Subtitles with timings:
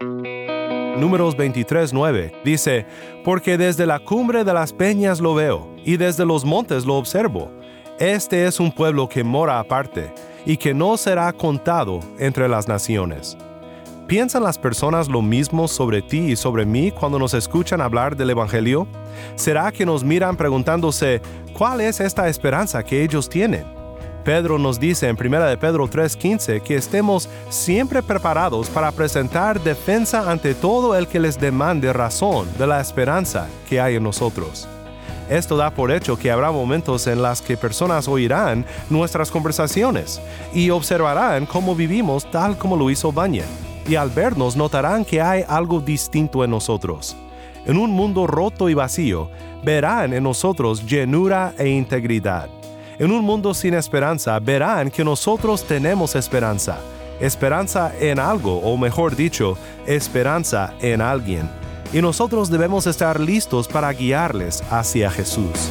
[0.00, 2.86] Números 23:9 dice,
[3.24, 7.50] Porque desde la cumbre de las peñas lo veo, y desde los montes lo observo.
[7.98, 10.12] Este es un pueblo que mora aparte,
[10.44, 13.36] y que no será contado entre las naciones.
[14.06, 18.30] ¿Piensan las personas lo mismo sobre ti y sobre mí cuando nos escuchan hablar del
[18.30, 18.86] Evangelio?
[19.36, 21.22] ¿Será que nos miran preguntándose,
[21.56, 23.79] ¿cuál es esta esperanza que ellos tienen?
[24.24, 30.30] Pedro nos dice en 1 de Pedro 3:15 que estemos siempre preparados para presentar defensa
[30.30, 34.68] ante todo el que les demande razón de la esperanza que hay en nosotros.
[35.30, 40.20] Esto da por hecho que habrá momentos en los que personas oirán nuestras conversaciones
[40.52, 43.46] y observarán cómo vivimos tal como lo hizo Bunyan
[43.88, 47.16] y al vernos notarán que hay algo distinto en nosotros.
[47.64, 49.30] En un mundo roto y vacío,
[49.62, 52.59] verán en nosotros llenura e integridad.
[53.00, 56.80] En un mundo sin esperanza, verán que nosotros tenemos esperanza.
[57.18, 61.48] Esperanza en algo, o mejor dicho, esperanza en alguien.
[61.94, 65.70] Y nosotros debemos estar listos para guiarles hacia Jesús.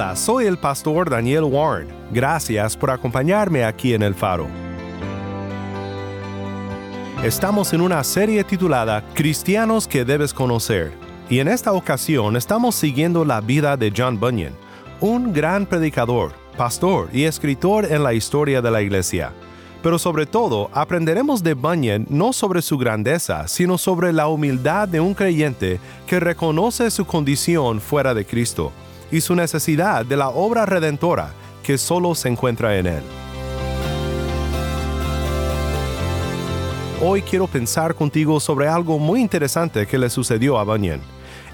[0.00, 1.88] Hola, soy el pastor Daniel Warren.
[2.12, 4.46] Gracias por acompañarme aquí en el faro.
[7.24, 10.92] Estamos en una serie titulada Cristianos que debes conocer,
[11.28, 14.52] y en esta ocasión estamos siguiendo la vida de John Bunyan,
[15.00, 19.32] un gran predicador, pastor y escritor en la historia de la iglesia.
[19.82, 25.00] Pero sobre todo aprenderemos de Bunyan no sobre su grandeza, sino sobre la humildad de
[25.00, 28.70] un creyente que reconoce su condición fuera de Cristo
[29.10, 31.32] y su necesidad de la obra redentora
[31.62, 33.02] que solo se encuentra en Él.
[37.00, 41.00] Hoy quiero pensar contigo sobre algo muy interesante que le sucedió a Bunyan.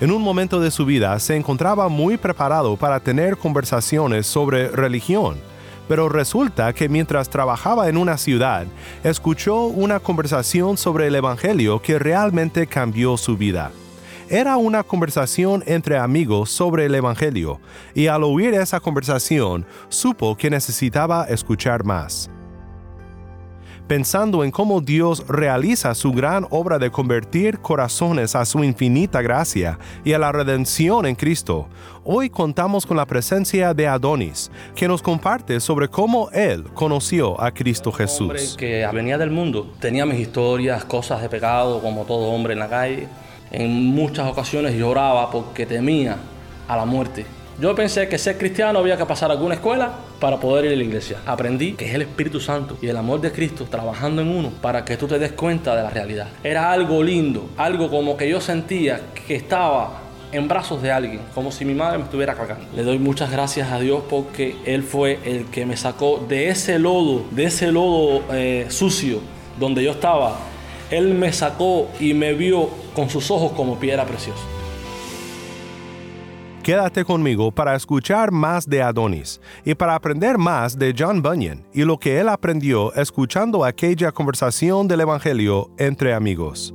[0.01, 5.37] En un momento de su vida se encontraba muy preparado para tener conversaciones sobre religión,
[5.87, 8.67] pero resulta que mientras trabajaba en una ciudad,
[9.03, 13.71] escuchó una conversación sobre el Evangelio que realmente cambió su vida.
[14.31, 17.61] Era una conversación entre amigos sobre el Evangelio,
[17.95, 22.31] y al oír esa conversación supo que necesitaba escuchar más.
[23.87, 29.79] Pensando en cómo Dios realiza su gran obra de convertir corazones a su infinita gracia
[30.07, 31.69] y a la redención en Cristo,
[32.03, 37.53] hoy contamos con la presencia de Adonis, que nos comparte sobre cómo él conoció a
[37.53, 38.21] Cristo Jesús.
[38.21, 42.61] Hombre que venía del mundo, tenía mis historias, cosas de pecado como todo hombre en
[42.61, 43.07] la calle
[43.55, 46.17] en muchas ocasiones lloraba porque temía
[46.67, 47.27] a la muerte.
[47.61, 50.83] Yo pensé que ser cristiano había que pasar alguna escuela para poder ir a la
[50.83, 51.19] iglesia.
[51.25, 54.85] Aprendí que es el Espíritu Santo y el amor de Cristo trabajando en uno para
[54.85, 56.29] que tú te des cuenta de la realidad.
[56.43, 60.01] Era algo lindo, algo como que yo sentía que estaba
[60.33, 62.65] en brazos de alguien, como si mi madre me estuviera cargando.
[62.75, 66.81] Le doy muchas gracias a Dios porque Él fue el que me sacó de ese
[66.81, 69.21] lodo, de ese lodo eh, sucio
[69.61, 70.39] donde yo estaba
[70.91, 74.43] él me sacó y me vio con sus ojos como piedra preciosa.
[76.63, 81.85] Quédate conmigo para escuchar más de Adonis y para aprender más de John Bunyan y
[81.85, 86.75] lo que él aprendió escuchando aquella conversación del Evangelio entre amigos.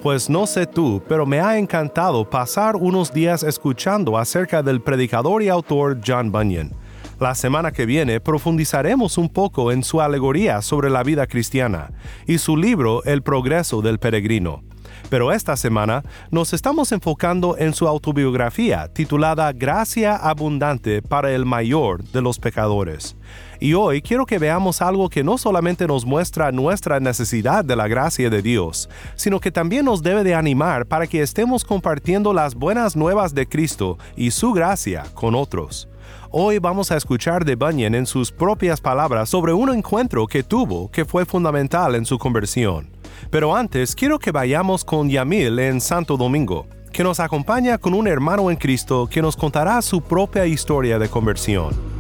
[0.03, 5.43] Pues no sé tú, pero me ha encantado pasar unos días escuchando acerca del predicador
[5.43, 6.75] y autor John Bunyan.
[7.21, 11.93] La semana que viene profundizaremos un poco en su alegoría sobre la vida cristiana
[12.27, 14.63] y su libro El progreso del peregrino.
[15.09, 22.05] Pero esta semana nos estamos enfocando en su autobiografía titulada Gracia Abundante para el Mayor
[22.05, 23.17] de los Pecadores.
[23.63, 27.89] Y hoy quiero que veamos algo que no solamente nos muestra nuestra necesidad de la
[27.89, 32.55] gracia de Dios, sino que también nos debe de animar para que estemos compartiendo las
[32.55, 35.89] buenas nuevas de Cristo y su gracia con otros.
[36.31, 40.91] Hoy vamos a escuchar de Bunyan en sus propias palabras sobre un encuentro que tuvo
[40.91, 43.00] que fue fundamental en su conversión.
[43.29, 48.09] Pero antes quiero que vayamos con Yamil en Santo Domingo, que nos acompaña con un
[48.09, 51.91] hermano en Cristo que nos contará su propia historia de conversión.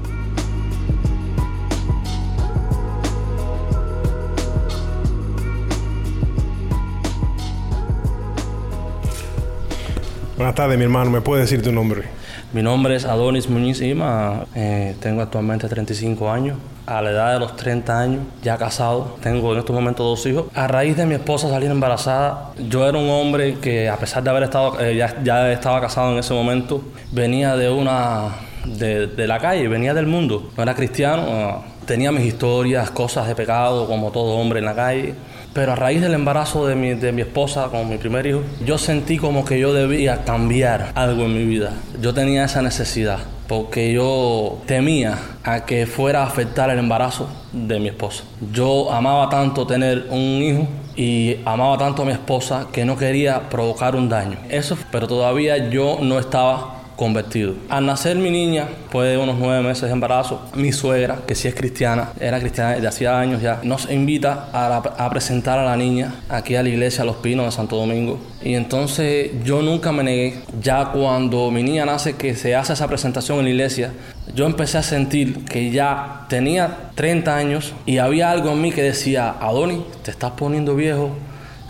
[10.40, 11.10] Buenas tardes, mi hermano.
[11.10, 12.19] ¿Me puede decir tu nombre?
[12.52, 14.44] Mi nombre es Adonis Muñiz Ima.
[14.56, 16.58] Eh, tengo actualmente 35 años.
[16.84, 20.46] A la edad de los 30 años, ya casado, tengo en estos momentos dos hijos.
[20.56, 24.30] A raíz de mi esposa salir embarazada, yo era un hombre que, a pesar de
[24.30, 26.82] haber estado, eh, ya, ya, estaba casado en ese momento,
[27.12, 28.30] venía de una.
[28.64, 30.50] De, de la calle, venía del mundo.
[30.56, 35.14] No era cristiano, tenía mis historias, cosas de pecado, como todo hombre en la calle
[35.52, 38.78] pero a raíz del embarazo de mi, de mi esposa con mi primer hijo, yo
[38.78, 41.72] sentí como que yo debía cambiar algo en mi vida.
[42.00, 43.18] Yo tenía esa necesidad
[43.50, 48.22] porque yo temía a que fuera a afectar el embarazo de mi esposa.
[48.52, 53.48] Yo amaba tanto tener un hijo y amaba tanto a mi esposa que no quería
[53.50, 54.38] provocar un daño.
[54.48, 57.54] Eso, pero todavía yo no estaba convertido.
[57.70, 61.48] Al nacer mi niña, después de unos nueve meses de embarazo, mi suegra, que sí
[61.48, 66.12] es cristiana, era cristiana desde hacía años ya, nos invita a, presentar a la niña
[66.28, 68.18] aquí a la iglesia Los Pinos de Santo Domingo.
[68.42, 70.42] Y entonces yo nunca me negué.
[70.60, 73.92] Ya cuando mi niña nace, que se hace esa presentación en la iglesia,
[74.34, 78.82] yo empecé a sentir que ya tenía 30 años y había algo en mí que
[78.82, 81.12] decía, Adoni, te estás poniendo viejo,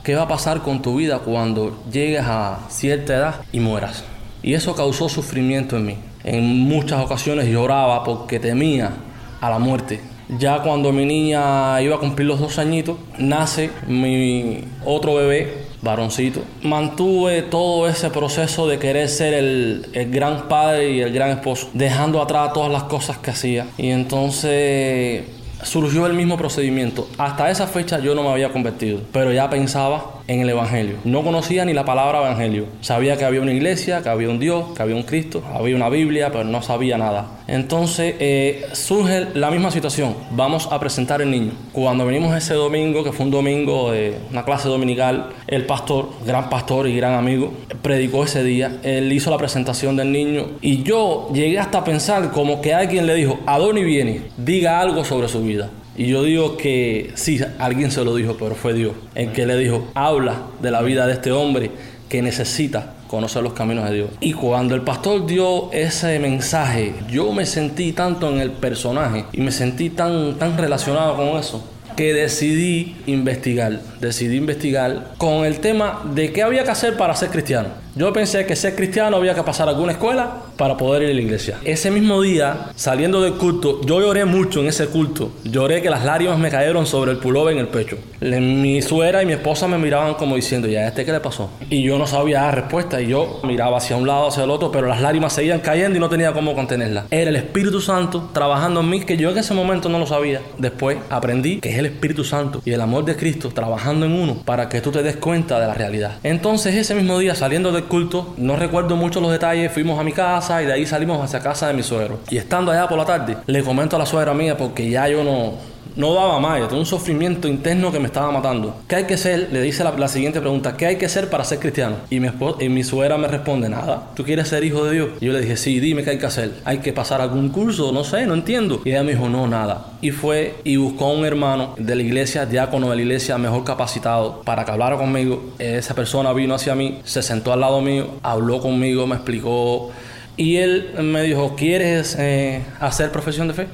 [0.03, 4.03] ¿qué va a pasar con tu vida cuando llegues a cierta edad y mueras?
[4.43, 5.97] Y eso causó sufrimiento en mí.
[6.25, 8.93] En muchas ocasiones lloraba porque temía
[9.41, 10.01] a la muerte.
[10.39, 16.43] Ya cuando mi niña iba a cumplir los dos añitos, nace mi otro bebé, varoncito.
[16.63, 21.69] Mantuve todo ese proceso de querer ser el, el, gran padre y el gran esposo,
[21.73, 23.67] dejando atrás todas las cosas que hacía.
[23.77, 25.25] Y entonces
[25.63, 27.09] surgió el mismo procedimiento.
[27.19, 30.97] Hasta esa fecha yo no me había convertido, pero ya pensaba en el Evangelio.
[31.05, 32.67] No conocía ni la palabra Evangelio.
[32.81, 35.89] Sabía que había una iglesia, que había un Dios, que había un Cristo, había una
[35.89, 37.41] Biblia, pero no sabía nada.
[37.47, 40.15] Entonces eh, surge la misma situación.
[40.31, 41.53] Vamos a presentar el niño.
[41.73, 46.49] Cuando venimos ese domingo, que fue un domingo de una clase dominical, el pastor, gran
[46.49, 47.53] pastor y gran amigo,
[47.83, 48.79] predicó ese día.
[48.83, 53.15] Él hizo la presentación del niño y yo llegué hasta pensar como que alguien le
[53.15, 55.71] dijo, Adoni viene, diga algo sobre su vida.
[55.97, 59.57] Y yo digo que sí, alguien se lo dijo, pero fue Dios el que le
[59.57, 61.71] dijo, habla de la vida de este hombre
[62.09, 64.11] que necesita conocer los caminos de Dios.
[64.21, 69.41] Y cuando el pastor dio ese mensaje, yo me sentí tanto en el personaje y
[69.41, 71.65] me sentí tan, tan relacionado con eso
[71.97, 73.81] que decidí investigar.
[74.01, 77.69] Decidí investigar con el tema de qué había que hacer para ser cristiano.
[77.97, 81.21] Yo pensé que ser cristiano había que pasar alguna escuela para poder ir a la
[81.21, 81.57] iglesia.
[81.65, 85.33] Ese mismo día, saliendo del culto, yo lloré mucho en ese culto.
[85.43, 87.99] Lloré que las lágrimas me cayeron sobre el pullover en el pecho.
[88.21, 91.51] Mi suegra y mi esposa me miraban como diciendo, ¿ya este qué le pasó?
[91.69, 94.71] Y yo no sabía dar respuesta y yo miraba hacia un lado, hacia el otro,
[94.71, 97.07] pero las lágrimas seguían cayendo y no tenía cómo contenerlas.
[97.11, 100.41] Era el Espíritu Santo trabajando en mí, que yo en ese momento no lo sabía.
[100.59, 104.69] Después aprendí que el Espíritu Santo y el amor de Cristo trabajando en uno para
[104.69, 106.19] que tú te des cuenta de la realidad.
[106.23, 110.13] Entonces ese mismo día, saliendo de culto, no recuerdo mucho los detalles, fuimos a mi
[110.13, 112.21] casa y de ahí salimos hacia casa de mi suegro.
[112.31, 115.25] Y estando allá por la tarde, le comento a la suegra mía porque ya yo
[115.25, 115.55] no,
[115.97, 118.83] no daba más, yo tenía un sufrimiento interno que me estaba matando.
[118.89, 119.49] ¿Qué hay que ser?
[119.53, 121.97] Le dice la, siguiente pregunta, ¿qué hay que ser para ser cristiano?
[122.11, 122.29] Y mi,
[122.61, 125.09] y mi suegra me responde, nada, ¿tú quieres ser hijo de Dios?
[125.21, 126.53] Y yo le dije, sí, dime qué hay que hacer.
[126.65, 127.93] ¿Hay que pasar algún curso?
[127.93, 128.83] No sé, no entiendo.
[128.85, 129.87] Y ella me dijo, no, nada.
[130.01, 133.65] Y fue y buscó a un hermano de la iglesia, diácono de la iglesia, mejor
[133.65, 135.55] capacitado, para que hablara conmigo.
[135.59, 139.91] Esa persona vino hacia mí, se sentó al lado mío, habló conmigo, me explicó.
[140.37, 143.67] Y él me dijo, ¿quieres eh, hacer profesión de fe?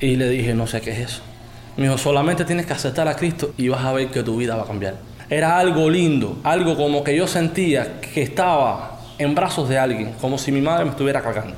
[0.00, 1.22] Y le dije, no sé qué es eso.
[1.76, 4.56] Me dijo, solamente tienes que aceptar a Cristo y vas a ver que tu vida
[4.56, 4.96] va a cambiar.
[5.28, 10.38] Era algo lindo, algo como que yo sentía que estaba en brazos de alguien, como
[10.38, 11.56] si mi madre me estuviera cagando.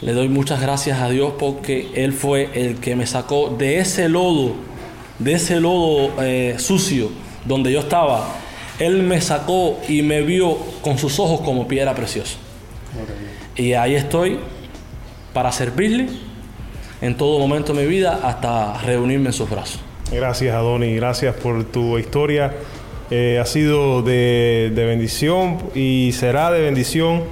[0.00, 4.08] Le doy muchas gracias a Dios porque Él fue el que me sacó de ese
[4.08, 4.54] lodo,
[5.18, 7.10] de ese lodo eh, sucio
[7.44, 8.28] donde yo estaba
[8.78, 12.36] Él me sacó y me vio con sus ojos como piedra preciosa.
[13.56, 14.38] Y ahí estoy
[15.32, 16.08] para servirle
[17.00, 19.80] en todo momento de mi vida hasta reunirme en sus brazos.
[20.10, 20.94] Gracias, Adoni.
[20.96, 22.54] Gracias por tu historia.
[23.10, 27.24] Eh, ha sido de, de bendición y será de bendición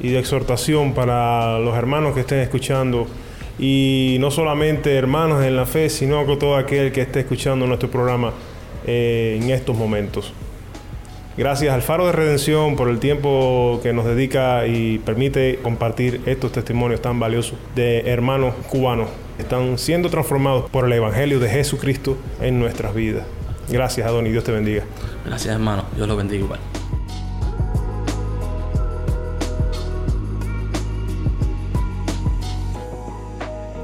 [0.00, 3.06] y de exhortación para los hermanos que estén escuchando.
[3.58, 7.90] Y no solamente hermanos en la fe, sino con todo aquel que esté escuchando nuestro
[7.90, 8.32] programa
[8.86, 10.32] eh, en estos momentos.
[11.38, 16.50] Gracias al Faro de Redención por el tiempo que nos dedica y permite compartir estos
[16.50, 22.16] testimonios tan valiosos de hermanos cubanos que están siendo transformados por el Evangelio de Jesucristo
[22.40, 23.24] en nuestras vidas.
[23.68, 24.82] Gracias, Adón, y Dios te bendiga.
[25.24, 25.84] Gracias, hermano.
[25.94, 26.60] Dios lo bendiga igual.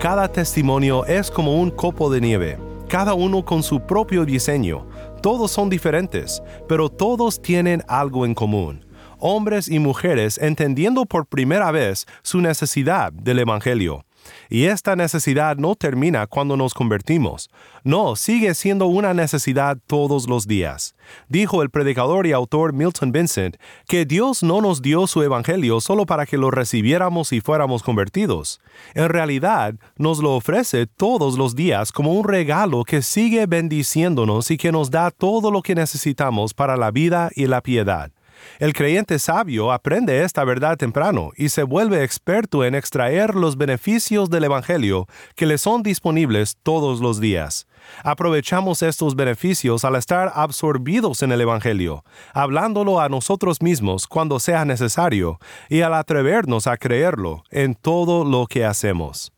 [0.00, 2.58] Cada testimonio es como un copo de nieve,
[2.88, 4.92] cada uno con su propio diseño.
[5.24, 8.84] Todos son diferentes, pero todos tienen algo en común.
[9.18, 14.04] Hombres y mujeres entendiendo por primera vez su necesidad del Evangelio.
[14.48, 17.50] Y esta necesidad no termina cuando nos convertimos.
[17.82, 20.94] No, sigue siendo una necesidad todos los días.
[21.28, 26.06] Dijo el predicador y autor Milton Vincent que Dios no nos dio su Evangelio solo
[26.06, 28.60] para que lo recibiéramos y fuéramos convertidos.
[28.94, 34.56] En realidad, nos lo ofrece todos los días como un regalo que sigue bendiciéndonos y
[34.56, 38.13] que nos da todo lo que necesitamos para la vida y la piedad.
[38.58, 44.30] El creyente sabio aprende esta verdad temprano y se vuelve experto en extraer los beneficios
[44.30, 47.66] del Evangelio que le son disponibles todos los días.
[48.02, 54.64] Aprovechamos estos beneficios al estar absorbidos en el Evangelio, hablándolo a nosotros mismos cuando sea
[54.64, 59.32] necesario y al atrevernos a creerlo en todo lo que hacemos.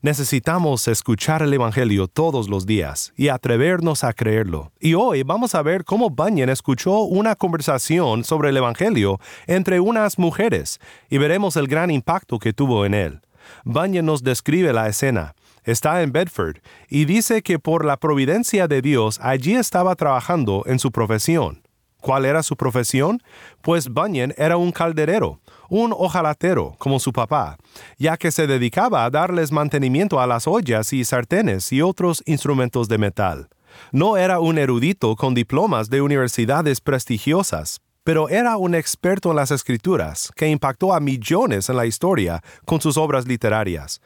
[0.00, 4.70] Necesitamos escuchar el Evangelio todos los días y atrevernos a creerlo.
[4.78, 10.16] Y hoy vamos a ver cómo Bunyan escuchó una conversación sobre el Evangelio entre unas
[10.16, 10.78] mujeres
[11.10, 13.20] y veremos el gran impacto que tuvo en él.
[13.64, 15.34] Bunyan nos describe la escena.
[15.64, 20.78] Está en Bedford y dice que por la providencia de Dios allí estaba trabajando en
[20.78, 21.64] su profesión.
[22.00, 23.20] ¿Cuál era su profesión?
[23.62, 27.56] Pues Bunyan era un calderero, un ojalatero como su papá,
[27.98, 32.88] ya que se dedicaba a darles mantenimiento a las ollas y sartenes y otros instrumentos
[32.88, 33.48] de metal.
[33.92, 39.50] No era un erudito con diplomas de universidades prestigiosas, pero era un experto en las
[39.50, 44.00] escrituras que impactó a millones en la historia con sus obras literarias.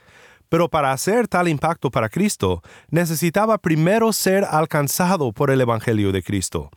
[0.49, 6.23] Pero para hacer tal impacto para Cristo, necesitaba primero ser alcanzado por el Evangelio de
[6.23, 6.71] Cristo.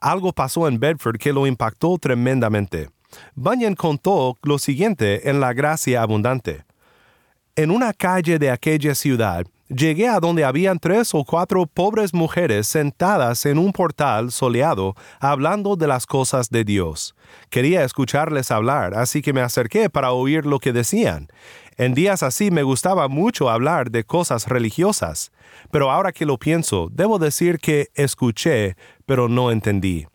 [0.00, 2.90] Algo pasó en Bedford que lo impactó tremendamente.
[3.34, 6.64] Bunyan contó lo siguiente en La Gracia Abundante.
[7.54, 12.66] En una calle de aquella ciudad, llegué a donde habían tres o cuatro pobres mujeres
[12.66, 17.14] sentadas en un portal soleado hablando de las cosas de Dios.
[17.50, 21.28] Quería escucharles hablar, así que me acerqué para oír lo que decían.
[21.76, 25.32] En días así me gustaba mucho hablar de cosas religiosas,
[25.70, 28.76] pero ahora que lo pienso, debo decir que escuché,
[29.06, 30.06] pero no entendí.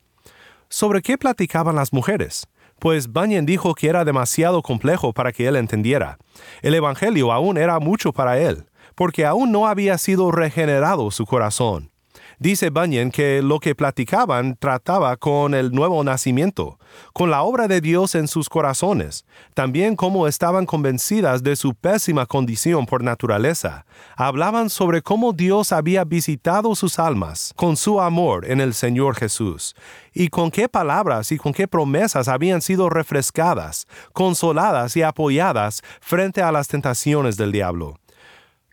[0.69, 2.47] ¿Sobre qué platicaban las mujeres?
[2.79, 6.17] Pues Bunyan dijo que era demasiado complejo para que él entendiera.
[6.61, 8.65] El Evangelio aún era mucho para él,
[8.95, 11.91] porque aún no había sido regenerado su corazón.
[12.39, 16.77] Dice Bunyan que lo que platicaban trataba con el nuevo nacimiento,
[17.11, 19.25] con la obra de Dios en sus corazones,
[19.55, 23.87] también cómo estaban convencidas de su pésima condición por naturaleza.
[24.15, 29.75] Hablaban sobre cómo Dios había visitado sus almas con su amor en el Señor Jesús,
[30.13, 36.43] y con qué palabras y con qué promesas habían sido refrescadas, consoladas y apoyadas frente
[36.43, 37.95] a las tentaciones del diablo.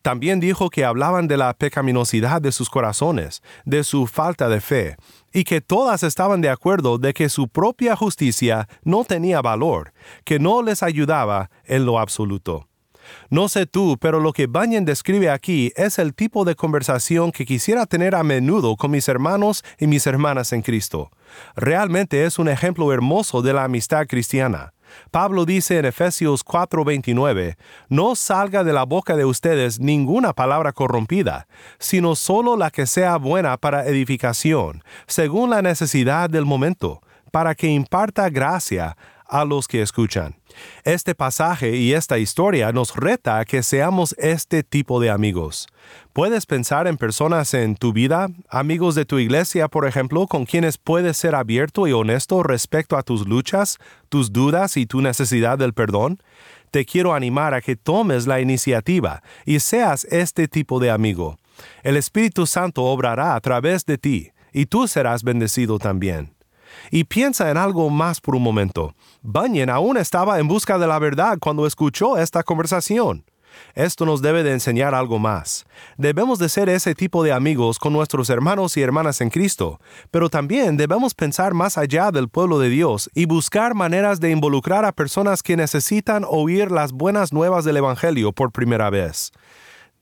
[0.05, 4.97] También dijo que hablaban de la pecaminosidad de sus corazones, de su falta de fe,
[5.33, 9.95] y que todas estaban de acuerdo de que su propia justicia no tenía valor,
[10.25, 12.69] que no les ayudaba en lo absoluto.
[13.31, 17.47] No sé tú, pero lo que Bunyan describe aquí es el tipo de conversación que
[17.47, 21.11] quisiera tener a menudo con mis hermanos y mis hermanas en Cristo.
[21.57, 24.74] Realmente es un ejemplo hermoso de la amistad cristiana.
[25.11, 27.57] Pablo dice en Efesios 4:29,
[27.89, 31.47] No salga de la boca de ustedes ninguna palabra corrompida,
[31.79, 37.69] sino solo la que sea buena para edificación, según la necesidad del momento, para que
[37.69, 40.37] imparta gracia a los que escuchan.
[40.85, 45.67] Este pasaje y esta historia nos reta a que seamos este tipo de amigos.
[46.13, 50.79] ¿Puedes pensar en personas en tu vida, amigos de tu iglesia, por ejemplo, con quienes
[50.79, 53.79] puedes ser abierto y honesto respecto a tus luchas,
[54.09, 56.23] tus dudas y tu necesidad del perdón?
[56.71, 61.39] Te quiero animar a que tomes la iniciativa y seas este tipo de amigo.
[61.83, 66.34] El Espíritu Santo obrará a través de ti y tú serás bendecido también.
[66.91, 68.95] Y piensa en algo más por un momento.
[69.23, 73.25] Bunyan aún estaba en busca de la verdad cuando escuchó esta conversación.
[73.75, 75.65] Esto nos debe de enseñar algo más.
[75.97, 80.29] Debemos de ser ese tipo de amigos con nuestros hermanos y hermanas en Cristo, pero
[80.29, 84.93] también debemos pensar más allá del pueblo de Dios y buscar maneras de involucrar a
[84.93, 89.33] personas que necesitan oír las buenas nuevas del Evangelio por primera vez.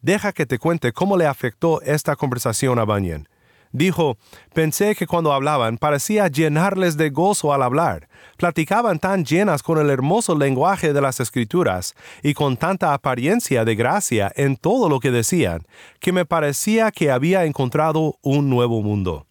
[0.01, 3.29] Deja que te cuente cómo le afectó esta conversación a Bunyan.
[3.73, 4.19] Dijo,
[4.53, 8.09] pensé que cuando hablaban parecía llenarles de gozo al hablar.
[8.37, 13.75] Platicaban tan llenas con el hermoso lenguaje de las escrituras y con tanta apariencia de
[13.75, 15.67] gracia en todo lo que decían,
[16.01, 19.27] que me parecía que había encontrado un nuevo mundo.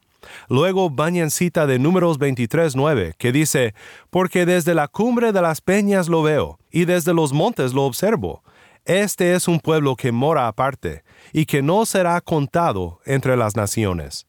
[0.50, 3.74] Luego Bunyan cita de Números 23.9, que dice,
[4.10, 8.44] Porque desde la cumbre de las peñas lo veo, y desde los montes lo observo.
[8.86, 14.26] Este es un pueblo que mora aparte, y que no será contado entre las naciones.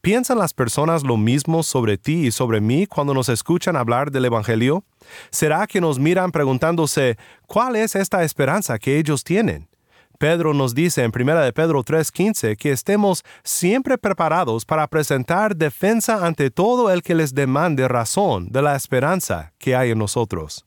[0.00, 4.26] ¿Piensan las personas lo mismo sobre ti y sobre mí cuando nos escuchan hablar del
[4.26, 4.84] Evangelio?
[5.30, 9.68] ¿Será que nos miran preguntándose, ¿cuál es esta esperanza que ellos tienen?
[10.16, 16.24] Pedro nos dice en 1 de Pedro 3:15 que estemos siempre preparados para presentar defensa
[16.24, 20.64] ante todo el que les demande razón de la esperanza que hay en nosotros.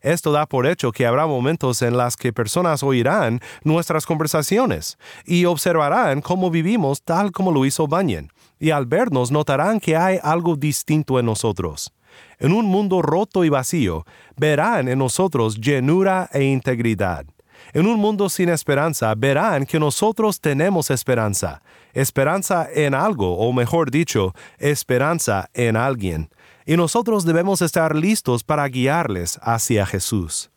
[0.00, 5.44] Esto da por hecho que habrá momentos en las que personas oirán nuestras conversaciones y
[5.44, 10.56] observarán cómo vivimos tal como lo hizo Bunyan, y al vernos notarán que hay algo
[10.56, 11.92] distinto en nosotros.
[12.38, 14.04] En un mundo roto y vacío,
[14.36, 17.26] verán en nosotros llenura e integridad.
[17.72, 21.62] En un mundo sin esperanza, verán que nosotros tenemos esperanza,
[21.92, 26.30] esperanza en algo, o mejor dicho, esperanza en alguien.
[26.64, 30.50] Y nosotros debemos estar listos para guiarles hacia Jesús.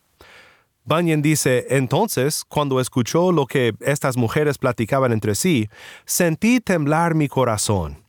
[0.83, 5.69] Bunyan dice, entonces, cuando escuchó lo que estas mujeres platicaban entre sí,
[6.05, 8.03] sentí temblar mi corazón.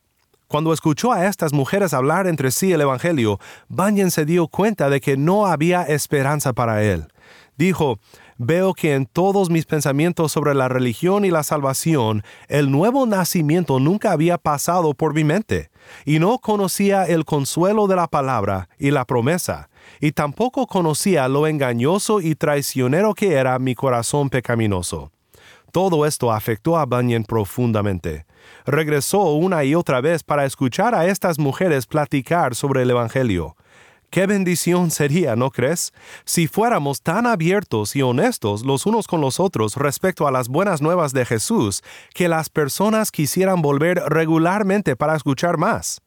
[0.47, 3.39] Cuando escuchó a estas mujeres hablar entre sí el Evangelio,
[3.69, 7.07] Bunyan se dio cuenta de que no había esperanza para él.
[7.57, 7.99] Dijo,
[8.37, 13.79] veo que en todos mis pensamientos sobre la religión y la salvación, el nuevo nacimiento
[13.79, 15.69] nunca había pasado por mi mente,
[16.05, 19.69] y no conocía el consuelo de la palabra y la promesa,
[19.99, 25.11] y tampoco conocía lo engañoso y traicionero que era mi corazón pecaminoso.
[25.71, 28.25] Todo esto afectó a Bunyan profundamente.
[28.65, 33.55] Regresó una y otra vez para escuchar a estas mujeres platicar sobre el Evangelio.
[34.13, 35.91] Qué bendición sería, ¿no crees?
[36.23, 40.83] Si fuéramos tan abiertos y honestos los unos con los otros respecto a las buenas
[40.83, 41.81] nuevas de Jesús,
[42.13, 46.03] que las personas quisieran volver regularmente para escuchar más.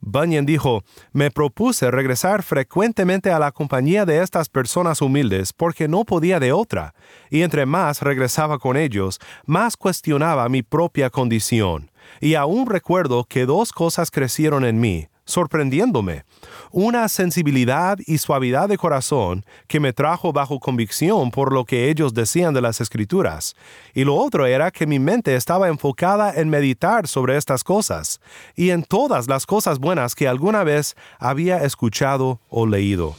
[0.00, 6.04] Bunyan dijo, me propuse regresar frecuentemente a la compañía de estas personas humildes porque no
[6.04, 6.94] podía de otra,
[7.30, 11.90] y entre más regresaba con ellos, más cuestionaba mi propia condición.
[12.20, 16.24] Y aún recuerdo que dos cosas crecieron en mí, sorprendiéndome.
[16.70, 22.14] Una sensibilidad y suavidad de corazón que me trajo bajo convicción por lo que ellos
[22.14, 23.54] decían de las escrituras.
[23.92, 28.20] Y lo otro era que mi mente estaba enfocada en meditar sobre estas cosas
[28.54, 33.16] y en todas las cosas buenas que alguna vez había escuchado o leído.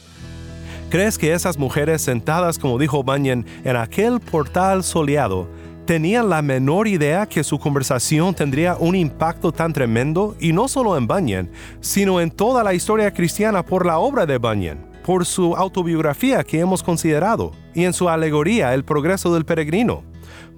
[0.90, 5.46] ¿Crees que esas mujeres sentadas, como dijo Bunyan, en aquel portal soleado,
[5.88, 10.98] tenían la menor idea que su conversación tendría un impacto tan tremendo, y no solo
[10.98, 15.56] en Bunyan, sino en toda la historia cristiana por la obra de Bunyan, por su
[15.56, 20.02] autobiografía que hemos considerado, y en su alegoría El progreso del peregrino.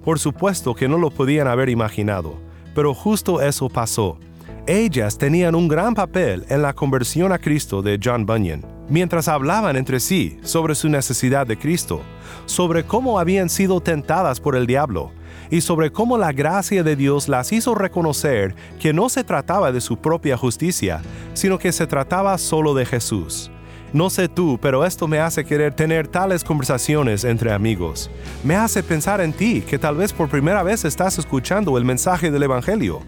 [0.03, 2.35] Por supuesto que no lo podían haber imaginado,
[2.75, 4.17] pero justo eso pasó.
[4.67, 9.77] Ellas tenían un gran papel en la conversión a Cristo de John Bunyan, mientras hablaban
[9.77, 12.01] entre sí sobre su necesidad de Cristo,
[12.47, 15.13] sobre cómo habían sido tentadas por el diablo,
[15.51, 19.81] y sobre cómo la gracia de Dios las hizo reconocer que no se trataba de
[19.81, 21.01] su propia justicia,
[21.33, 23.50] sino que se trataba solo de Jesús.
[23.93, 28.09] No sé tú, pero esto me hace querer tener tales conversaciones entre amigos.
[28.41, 32.31] Me hace pensar en ti, que tal vez por primera vez estás escuchando el mensaje
[32.31, 33.01] del Evangelio.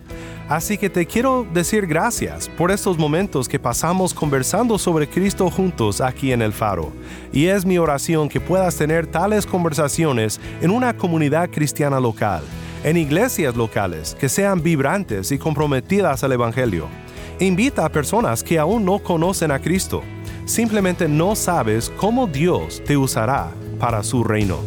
[0.50, 6.02] Así que te quiero decir gracias por estos momentos que pasamos conversando sobre Cristo juntos
[6.02, 6.91] aquí en el faro.
[7.32, 12.43] Y es mi oración que puedas tener tales conversaciones en una comunidad cristiana local,
[12.84, 16.89] en iglesias locales que sean vibrantes y comprometidas al Evangelio.
[17.39, 20.04] Invita a personas que aún no conocen a Cristo.
[20.45, 24.60] Simplemente no sabes cómo Dios te usará para su reino.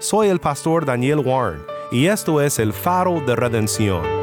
[0.00, 4.21] Soy el pastor Daniel Warren y esto es el faro de redención.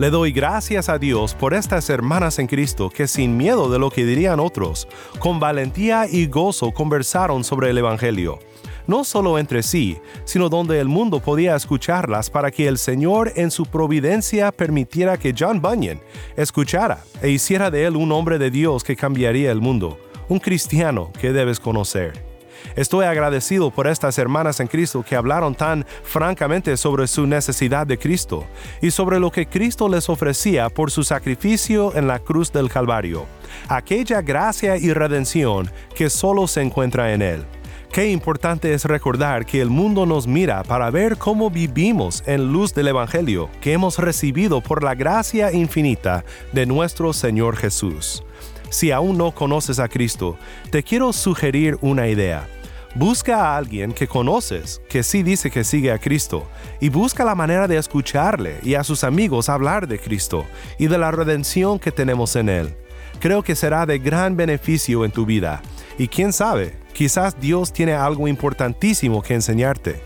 [0.00, 3.90] Le doy gracias a Dios por estas hermanas en Cristo que sin miedo de lo
[3.90, 8.38] que dirían otros, con valentía y gozo conversaron sobre el Evangelio,
[8.86, 13.50] no solo entre sí, sino donde el mundo podía escucharlas para que el Señor en
[13.50, 16.00] su providencia permitiera que John Bunyan
[16.34, 21.12] escuchara e hiciera de él un hombre de Dios que cambiaría el mundo, un cristiano
[21.20, 22.29] que debes conocer.
[22.76, 27.98] Estoy agradecido por estas hermanas en Cristo que hablaron tan francamente sobre su necesidad de
[27.98, 28.46] Cristo
[28.80, 33.26] y sobre lo que Cristo les ofrecía por su sacrificio en la cruz del Calvario,
[33.68, 37.44] aquella gracia y redención que solo se encuentra en Él.
[37.92, 42.72] Qué importante es recordar que el mundo nos mira para ver cómo vivimos en luz
[42.72, 48.22] del Evangelio que hemos recibido por la gracia infinita de nuestro Señor Jesús.
[48.70, 50.38] Si aún no conoces a Cristo,
[50.70, 52.48] te quiero sugerir una idea.
[52.94, 56.48] Busca a alguien que conoces, que sí dice que sigue a Cristo,
[56.80, 60.44] y busca la manera de escucharle y a sus amigos hablar de Cristo
[60.78, 62.74] y de la redención que tenemos en Él.
[63.20, 65.62] Creo que será de gran beneficio en tu vida,
[65.98, 70.00] y quién sabe, quizás Dios tiene algo importantísimo que enseñarte.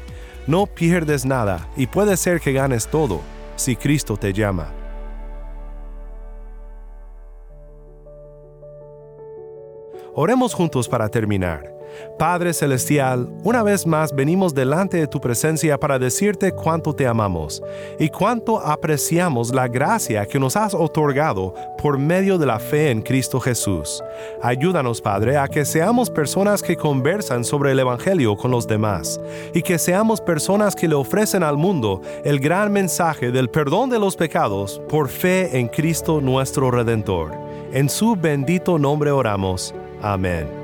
[0.46, 3.20] No pierdes nada y puede ser que ganes todo
[3.57, 4.84] si Cristo te llama.
[10.16, 11.74] Oremos juntos para terminar.
[12.18, 17.62] Padre Celestial, una vez más venimos delante de tu presencia para decirte cuánto te amamos
[17.98, 23.03] y cuánto apreciamos la gracia que nos has otorgado por medio de la fe en
[23.03, 24.03] Cristo Jesús.
[24.42, 29.20] Ayúdanos, Padre, a que seamos personas que conversan sobre el Evangelio con los demás
[29.53, 33.98] y que seamos personas que le ofrecen al mundo el gran mensaje del perdón de
[33.98, 37.43] los pecados por fe en Cristo nuestro Redentor.
[37.74, 39.74] En su bendito nombre oramos.
[40.00, 40.63] Amén.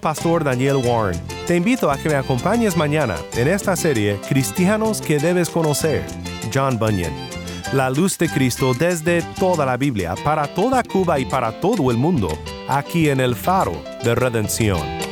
[0.03, 1.19] Pastor Daniel Warren.
[1.47, 6.05] Te invito a que me acompañes mañana en esta serie Cristianos que debes conocer,
[6.53, 7.13] John Bunyan.
[7.71, 11.97] La luz de Cristo desde toda la Biblia, para toda Cuba y para todo el
[11.97, 12.27] mundo,
[12.67, 15.02] aquí en el faro de redención.